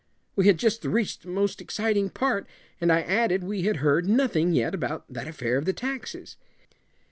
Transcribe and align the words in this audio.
We 0.35 0.47
had 0.47 0.57
just 0.57 0.83
reached 0.83 1.21
the 1.21 1.27
most 1.27 1.61
exciting 1.61 2.09
part, 2.09 2.47
and 2.79 2.91
I 2.91 3.01
added 3.01 3.43
we 3.43 3.61
had 3.61 3.75
heard 3.75 4.07
nothing 4.09 4.51
yet 4.51 4.73
about 4.73 5.05
that 5.13 5.27
affair 5.27 5.59
of 5.59 5.65
the 5.65 5.73
taxes. 5.73 6.37